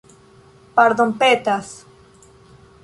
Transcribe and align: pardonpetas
pardonpetas 0.75 1.69